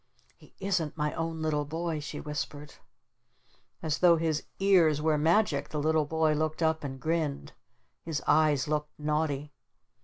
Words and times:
"He 0.35 0.55
isn't 0.59 0.97
my 0.97 1.13
own 1.13 1.43
little 1.43 1.63
boy," 1.63 1.99
she 1.99 2.19
whispered. 2.19 2.73
As 3.83 3.99
though 3.99 4.17
his 4.17 4.45
ears 4.57 4.99
were 4.99 5.15
magic 5.15 5.69
the 5.69 5.77
little 5.79 6.05
boy 6.05 6.33
looked 6.33 6.63
up 6.63 6.83
and 6.83 6.99
grinned. 6.99 7.53
His 8.01 8.19
eyes 8.25 8.67
looked 8.67 8.97
naughty. 8.97 9.53